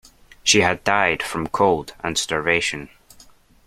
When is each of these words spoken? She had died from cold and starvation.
She 0.43 0.61
had 0.61 0.83
died 0.83 1.21
from 1.21 1.45
cold 1.45 1.93
and 2.03 2.17
starvation. 2.17 2.89